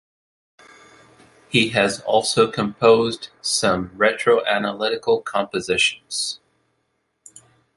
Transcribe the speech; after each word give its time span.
He 1.49 1.67
has 1.69 1.99
also 2.01 2.49
composed 2.51 3.29
some 3.39 3.89
retroanalytical 3.89 5.23
compositions. 5.25 6.39